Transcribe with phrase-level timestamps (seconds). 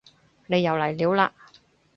[0.47, 1.29] 你又嚟料嘞